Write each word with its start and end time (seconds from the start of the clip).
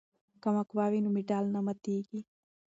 که 0.41 0.49
مقوا 0.55 0.85
وي 0.91 0.99
نو 1.03 1.09
ماډل 1.15 1.45
نه 1.55 1.59
ماتیږي. 1.65 2.19